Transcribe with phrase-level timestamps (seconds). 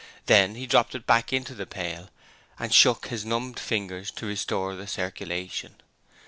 [0.25, 2.09] Then he dropped it back into the pail,
[2.57, 5.75] and shook his numbed fingers to restore the circulation.